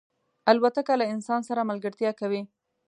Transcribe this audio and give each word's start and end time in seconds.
الوتکه 0.49 0.93
له 1.01 1.05
انسان 1.13 1.39
سره 1.49 1.67
ملګرتیا 1.69 2.11
کوي. 2.19 2.41